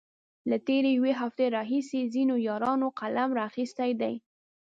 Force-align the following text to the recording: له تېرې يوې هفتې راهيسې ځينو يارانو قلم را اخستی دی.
له 0.49 0.57
تېرې 0.67 0.89
يوې 0.97 1.13
هفتې 1.21 1.45
راهيسې 1.55 1.99
ځينو 2.13 2.35
يارانو 2.47 2.87
قلم 2.99 3.29
را 3.37 3.43
اخستی 3.49 3.91
دی. 4.01 4.15